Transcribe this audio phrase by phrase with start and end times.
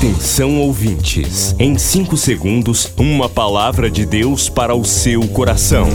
[0.00, 5.86] Atenção ouvintes, em 5 segundos, uma palavra de Deus para o seu coração.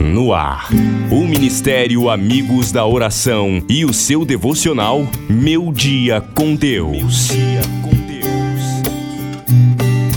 [0.00, 0.70] No ar,
[1.10, 7.28] o Ministério Amigos da Oração e o seu devocional Meu Dia com Deus.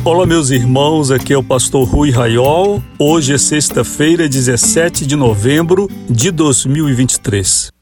[0.05, 2.81] Olá, meus irmãos, aqui é o pastor Rui Raiol.
[2.97, 7.73] Hoje é sexta-feira, 17 de novembro de 2023.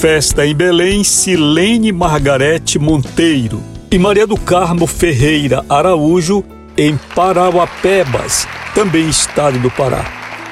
[0.00, 6.42] Festa em Belém, Silene Margarete Monteiro e Maria do Carmo Ferreira Araújo,
[6.74, 10.02] em Parauapebas, também estado do Pará.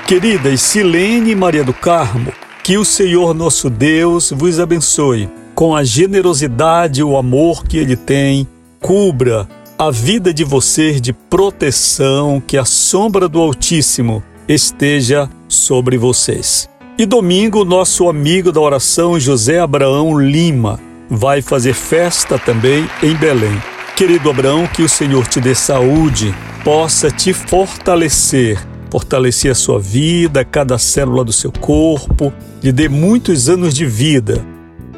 [0.06, 2.30] Queridas Silene e Maria do Carmo,
[2.62, 7.96] que o Senhor nosso Deus vos abençoe com a generosidade e o amor que Ele
[7.96, 8.46] tem,
[8.78, 16.68] cubra a vida de vocês de proteção, que a sombra do Altíssimo esteja sobre vocês.
[17.00, 23.56] E domingo, nosso amigo da oração José Abraão Lima vai fazer festa também em Belém.
[23.94, 28.60] Querido Abraão, que o Senhor te dê saúde, possa te fortalecer,
[28.90, 34.44] fortalecer a sua vida, cada célula do seu corpo, lhe dê muitos anos de vida,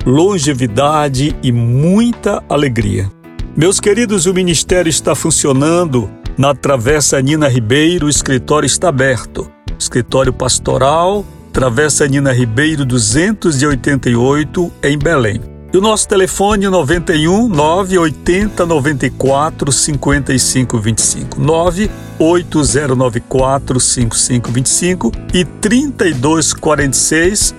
[0.06, 3.12] longevidade e muita alegria.
[3.54, 9.50] Meus queridos, o ministério está funcionando na Travessa Nina Ribeiro, o escritório está aberto.
[9.78, 15.40] Escritório pastoral Travessa Nina Ribeiro 288, em Belém.
[15.72, 27.54] E o nosso telefone 91 980 94 55 25 98094 5525 e 3246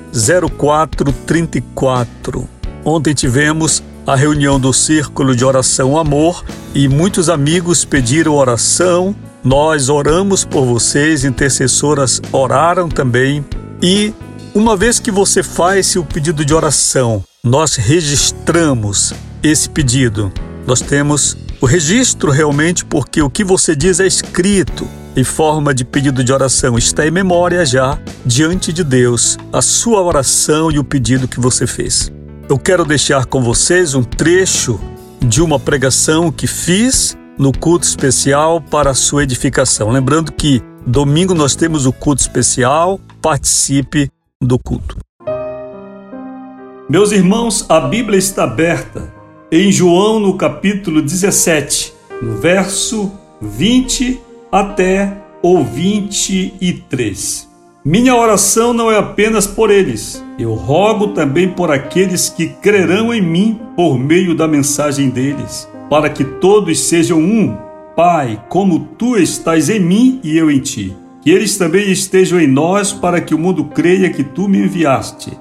[0.57, 2.49] 0434.
[2.83, 6.43] Ontem tivemos a reunião do Círculo de Oração Amor
[6.75, 9.15] e muitos amigos pediram oração.
[9.41, 13.45] Nós oramos por vocês, intercessoras oraram também
[13.81, 14.13] e
[14.53, 20.31] uma vez que você faz o pedido de oração, nós registramos esse pedido.
[20.67, 25.83] Nós temos o registro realmente porque o que você diz é escrito em forma de
[25.83, 30.83] pedido de oração, está em memória já diante de Deus, a sua oração e o
[30.83, 32.11] pedido que você fez.
[32.47, 34.79] Eu quero deixar com vocês um trecho
[35.19, 39.89] de uma pregação que fiz no culto especial para a sua edificação.
[39.89, 44.09] Lembrando que domingo nós temos o culto especial, participe
[44.41, 44.97] do culto.
[46.89, 49.13] Meus irmãos, a Bíblia está aberta
[49.51, 53.11] em João no capítulo 17, no verso
[53.41, 54.19] 20
[54.51, 57.49] até o 23.
[57.83, 63.21] Minha oração não é apenas por eles, eu rogo também por aqueles que crerão em
[63.21, 67.70] mim por meio da mensagem deles, para que todos sejam um.
[67.95, 72.47] Pai, como tu estás em mim e eu em ti que eles também estejam em
[72.47, 75.31] nós, para que o mundo creia que tu me enviaste.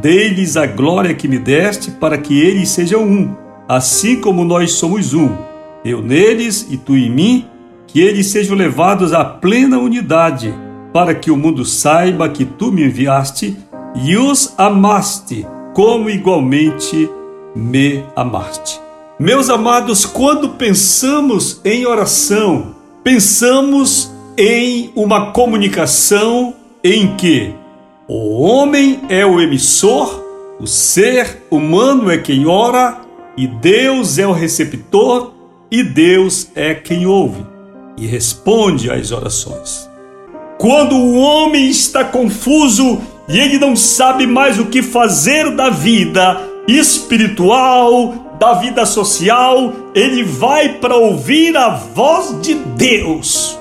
[0.00, 3.34] Dei-lhes a glória que me deste, para que eles sejam um,
[3.68, 5.30] assim como nós somos um.
[5.84, 7.46] Eu neles e tu em mim,
[7.86, 10.52] que eles sejam levados à plena unidade,
[10.92, 13.56] para que o mundo saiba que tu me enviaste
[13.94, 17.08] e os amaste, como igualmente
[17.54, 18.87] me amaste.
[19.18, 27.52] Meus amados, quando pensamos em oração, pensamos em uma comunicação em que
[28.06, 30.24] o homem é o emissor,
[30.60, 32.98] o ser humano é quem ora
[33.36, 35.32] e Deus é o receptor
[35.68, 37.44] e Deus é quem ouve
[37.96, 39.90] e responde às orações.
[40.58, 46.40] Quando o homem está confuso e ele não sabe mais o que fazer da vida
[46.68, 53.58] espiritual, da vida social, ele vai para ouvir a voz de Deus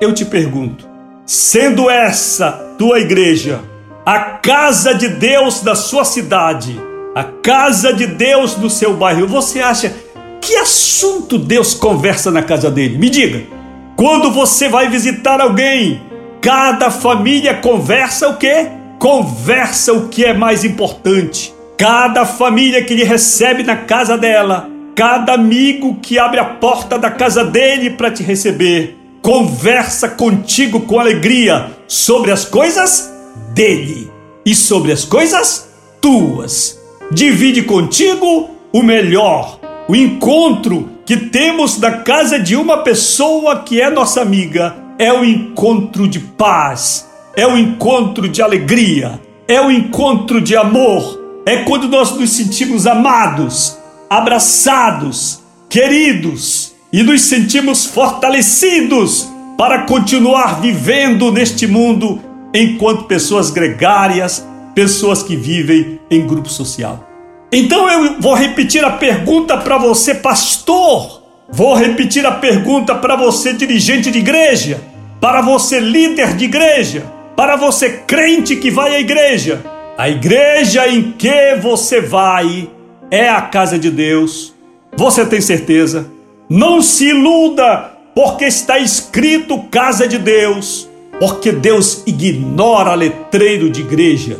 [0.00, 0.88] eu te pergunto:
[1.26, 3.60] sendo essa tua igreja,
[4.04, 6.80] a casa de Deus da sua cidade,
[7.14, 9.94] a casa de Deus do seu bairro, você acha
[10.40, 12.96] que assunto Deus conversa na casa dele?
[12.96, 13.60] Me diga.
[13.94, 16.00] Quando você vai visitar alguém,
[16.40, 18.68] cada família conversa o quê?
[18.98, 21.52] Conversa o que é mais importante.
[21.80, 27.10] Cada família que lhe recebe na casa dela, cada amigo que abre a porta da
[27.10, 33.10] casa dele para te receber, conversa contigo com alegria sobre as coisas
[33.54, 34.10] dele
[34.44, 35.70] e sobre as coisas
[36.02, 36.78] tuas.
[37.10, 43.88] Divide contigo o melhor, o encontro que temos da casa de uma pessoa que é
[43.88, 44.76] nossa amiga.
[44.98, 49.18] É o encontro de paz, é o encontro de alegria,
[49.48, 51.19] é o encontro de amor.
[51.46, 53.78] É quando nós nos sentimos amados,
[54.08, 62.20] abraçados, queridos e nos sentimos fortalecidos para continuar vivendo neste mundo
[62.52, 64.44] enquanto pessoas gregárias,
[64.74, 67.06] pessoas que vivem em grupo social.
[67.52, 71.20] Então eu vou repetir a pergunta para você, pastor.
[71.52, 74.80] Vou repetir a pergunta para você, dirigente de igreja,
[75.20, 77.04] para você, líder de igreja,
[77.36, 79.60] para você, crente que vai à igreja.
[80.00, 82.70] A igreja em que você vai
[83.10, 84.54] é a casa de Deus.
[84.96, 86.10] Você tem certeza?
[86.48, 90.88] Não se iluda, porque está escrito casa de Deus,
[91.18, 94.38] porque Deus ignora letreiro de igreja.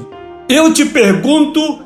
[0.48, 1.80] Eu te pergunto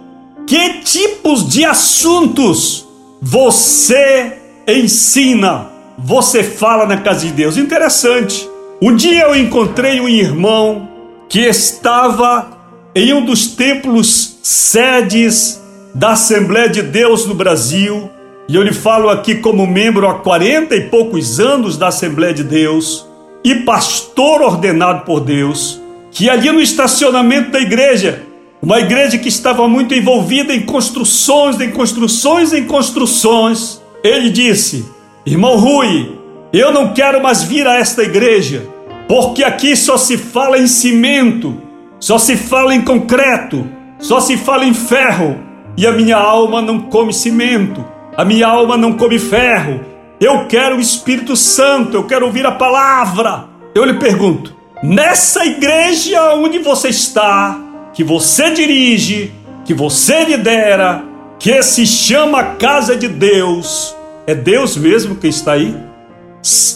[0.46, 2.86] que tipos de assuntos
[3.20, 4.38] você
[4.68, 5.66] ensina,
[5.98, 7.56] você fala na casa de Deus?
[7.56, 8.48] Interessante.
[8.80, 10.88] Um dia eu encontrei um irmão
[11.28, 12.53] que estava
[12.94, 15.60] em um dos templos sedes
[15.94, 18.10] da Assembleia de Deus no Brasil,
[18.48, 22.44] e eu lhe falo aqui como membro há 40 e poucos anos da Assembleia de
[22.44, 23.06] Deus
[23.42, 25.80] e pastor ordenado por Deus,
[26.10, 28.22] que ali no estacionamento da igreja
[28.62, 33.82] uma igreja que estava muito envolvida em construções, em construções, em construções.
[34.02, 34.86] Ele disse:
[35.26, 36.12] Irmão Rui,
[36.50, 38.66] eu não quero mais vir a esta igreja,
[39.06, 41.60] porque aqui só se fala em cimento,
[42.04, 43.66] só se fala em concreto,
[43.98, 45.40] só se fala em ferro,
[45.74, 47.82] e a minha alma não come cimento,
[48.14, 49.80] a minha alma não come ferro.
[50.20, 53.46] Eu quero o Espírito Santo, eu quero ouvir a palavra.
[53.74, 57.58] Eu lhe pergunto: nessa igreja onde você está,
[57.94, 59.32] que você dirige,
[59.64, 61.02] que você lidera,
[61.38, 63.96] que se chama Casa de Deus,
[64.26, 65.74] é Deus mesmo que está aí?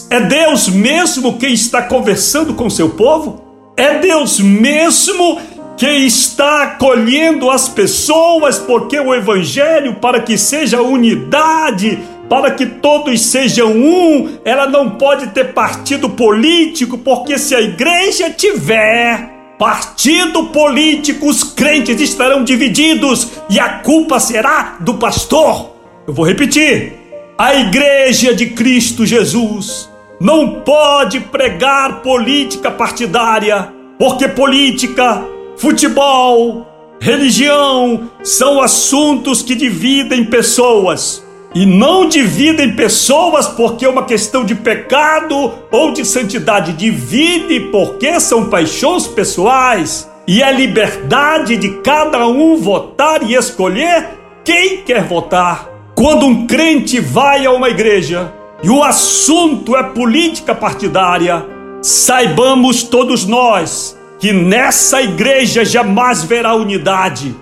[0.09, 3.48] É Deus mesmo quem está conversando com seu povo?
[3.79, 5.39] É Deus mesmo
[5.77, 11.97] que está acolhendo as pessoas, porque o Evangelho, para que seja unidade,
[12.27, 18.29] para que todos sejam um, ela não pode ter partido político, porque se a igreja
[18.29, 25.73] tiver partido político, os crentes estarão divididos e a culpa será do pastor.
[26.05, 26.95] Eu vou repetir:
[27.37, 29.88] a igreja de Cristo Jesus
[30.19, 35.23] não pode pregar política partidária, porque política,
[35.57, 36.67] futebol,
[36.99, 41.23] religião são assuntos que dividem pessoas
[41.55, 46.73] e não dividem pessoas porque é uma questão de pecado ou de santidade.
[46.73, 54.09] Divide porque são paixões pessoais e é liberdade de cada um votar e escolher
[54.43, 55.69] quem quer votar.
[55.95, 61.45] Quando um crente vai a uma igreja e o assunto é política partidária,
[61.81, 67.33] saibamos todos nós que nessa igreja jamais verá unidade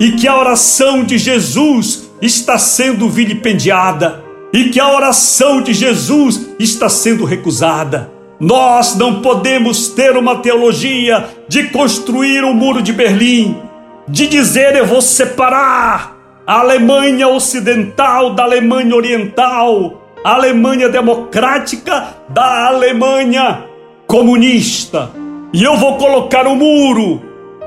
[0.00, 6.48] e que a oração de Jesus está sendo vilipendiada e que a oração de Jesus
[6.58, 8.10] está sendo recusada.
[8.40, 13.56] Nós não podemos ter uma teologia de construir o um muro de Berlim,
[14.08, 16.16] de dizer eu vou separar
[16.46, 23.64] a Alemanha Ocidental da Alemanha Oriental, Alemanha democrática da Alemanha
[24.06, 25.10] comunista.
[25.52, 27.22] E eu vou colocar um muro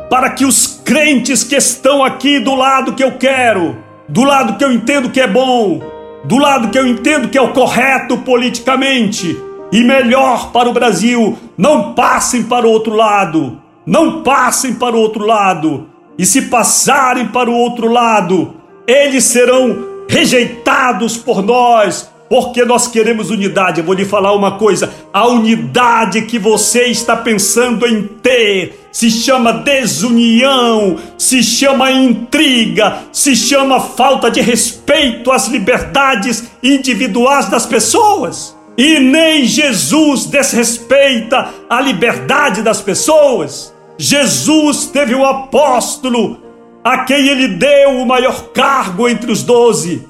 [0.10, 4.64] para que os crentes que estão aqui do lado que eu quero do lado que
[4.64, 5.82] eu entendo que é bom,
[6.24, 9.38] do lado que eu entendo que é o correto politicamente
[9.72, 15.00] e melhor para o Brasil, não passem para o outro lado, não passem para o
[15.00, 18.56] outro lado, e se passarem para o outro lado,
[18.88, 23.80] eles serão rejeitados por nós, porque nós queremos unidade.
[23.80, 29.12] Eu vou lhe falar uma coisa: a unidade que você está pensando em ter se
[29.12, 38.56] chama desunião, se chama intriga, se chama falta de respeito às liberdades individuais das pessoas.
[38.78, 43.74] E nem Jesus desrespeita a liberdade das pessoas.
[43.98, 46.42] Jesus teve um apóstolo
[46.84, 50.06] a quem ele deu o maior cargo entre os doze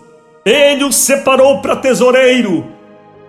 [0.45, 2.67] ele o separou para tesoureiro.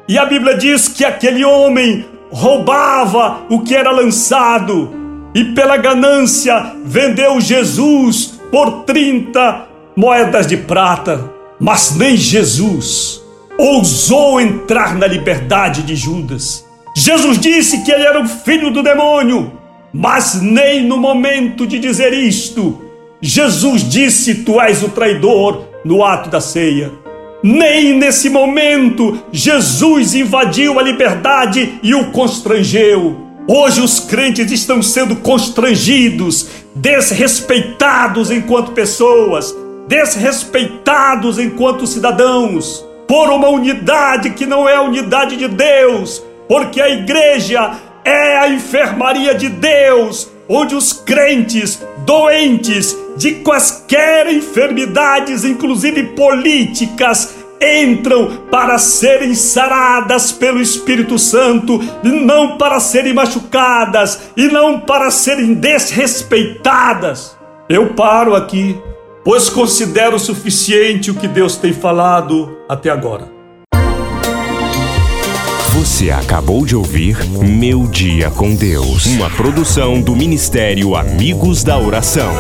[0.07, 4.93] E a Bíblia diz que aquele homem roubava o que era lançado
[5.35, 11.33] e pela ganância vendeu Jesus por 30 moedas de prata.
[11.59, 13.23] Mas nem Jesus
[13.59, 16.67] ousou entrar na liberdade de Judas.
[16.95, 19.53] Jesus disse que ele era o filho do demônio,
[19.91, 22.79] mas nem no momento de dizer isto,
[23.23, 27.06] Jesus disse: Tu és o traidor no ato da ceia.
[27.49, 33.19] Nem nesse momento Jesus invadiu a liberdade e o constrangeu.
[33.47, 39.55] Hoje os crentes estão sendo constrangidos, desrespeitados enquanto pessoas,
[39.87, 46.89] desrespeitados enquanto cidadãos, por uma unidade que não é a unidade de Deus, porque a
[46.89, 57.36] igreja é a enfermaria de Deus, onde os crentes doentes de quaisquer enfermidades, inclusive políticas,
[57.61, 65.11] entram para serem saradas pelo Espírito Santo, e não para serem machucadas e não para
[65.11, 67.37] serem desrespeitadas.
[67.69, 68.77] Eu paro aqui,
[69.25, 73.37] pois considero suficiente o que Deus tem falado até agora.
[75.73, 82.33] Você acabou de ouvir Meu Dia com Deus, uma produção do Ministério Amigos da Oração.